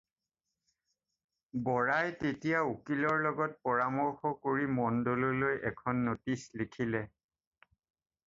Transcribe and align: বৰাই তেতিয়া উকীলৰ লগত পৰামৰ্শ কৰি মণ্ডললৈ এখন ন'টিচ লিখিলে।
বৰাই 1.65 2.07
তেতিয়া 2.21 2.63
উকীলৰ 2.69 3.19
লগত 3.27 3.59
পৰামৰ্শ 3.67 4.31
কৰি 4.47 4.69
মণ্ডললৈ 4.79 5.61
এখন 5.71 6.01
ন'টিচ 6.07 6.47
লিখিলে। 6.63 7.03